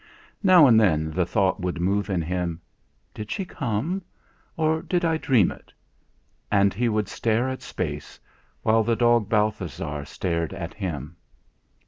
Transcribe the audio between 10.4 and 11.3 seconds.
at him.